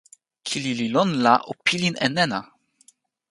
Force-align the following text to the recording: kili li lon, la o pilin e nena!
kili 0.47 0.71
li 0.79 0.87
lon, 0.95 1.09
la 1.23 1.33
o 1.51 1.53
pilin 1.65 1.95
e 2.05 2.07
nena! 2.15 2.39